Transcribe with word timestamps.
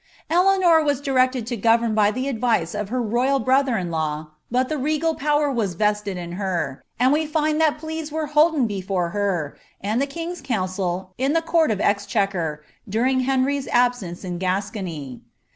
Eleanor 0.31 0.81
was 0.83 0.99
directed 0.99 1.45
to 1.45 1.55
govern 1.55 1.93
by 1.93 2.09
the 2.09 2.27
advice 2.27 2.73
of 2.73 2.89
her 2.89 2.99
Toyvl 2.99 3.45
brother 3.45 3.77
in 3.77 3.91
law, 3.91 4.31
but 4.49 4.67
the 4.67 4.79
regal 4.79 5.13
power 5.13 5.51
was 5.51 5.75
vested 5.75 6.17
in 6.17 6.31
her; 6.41 6.83
and 6.99 7.13
we 7.13 7.27
find 7.27 7.61
that 7.61 7.77
pleas 7.77 8.11
were 8.11 8.25
holden 8.25 8.65
before 8.65 9.09
her, 9.09 9.55
and 9.79 10.01
the 10.01 10.07
king's 10.09 10.41
council, 10.41 11.13
in 11.19 11.33
the 11.33 11.41
Court 11.43 11.69
of 11.69 11.79
Ex 11.79 12.07
chequer, 12.07 12.63
during 12.89 13.19
Henry's 13.19 13.67
absence 13.67 14.23
in 14.23 14.39
Grascony. 14.39 15.21